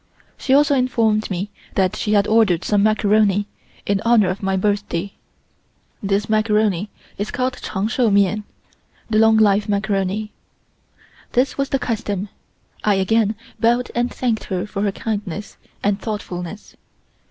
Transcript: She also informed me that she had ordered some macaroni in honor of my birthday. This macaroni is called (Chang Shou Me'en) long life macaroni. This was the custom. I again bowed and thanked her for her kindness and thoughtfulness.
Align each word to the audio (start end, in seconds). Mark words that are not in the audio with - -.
She 0.35 0.55
also 0.55 0.73
informed 0.73 1.29
me 1.29 1.51
that 1.75 1.95
she 1.95 2.13
had 2.13 2.25
ordered 2.25 2.63
some 2.63 2.81
macaroni 2.81 3.45
in 3.85 4.01
honor 4.03 4.29
of 4.29 4.41
my 4.41 4.57
birthday. 4.57 5.13
This 6.01 6.27
macaroni 6.27 6.89
is 7.19 7.29
called 7.29 7.61
(Chang 7.61 7.87
Shou 7.87 8.09
Me'en) 8.09 8.43
long 9.11 9.37
life 9.37 9.69
macaroni. 9.69 10.31
This 11.33 11.55
was 11.55 11.69
the 11.69 11.77
custom. 11.77 12.29
I 12.83 12.95
again 12.95 13.35
bowed 13.59 13.91
and 13.93 14.11
thanked 14.11 14.45
her 14.45 14.65
for 14.65 14.81
her 14.81 14.91
kindness 14.91 15.57
and 15.83 16.01
thoughtfulness. 16.01 16.75